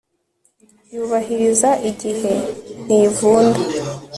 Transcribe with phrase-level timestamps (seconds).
[0.93, 2.33] yubahiriza igihe,
[2.85, 3.61] ntivunda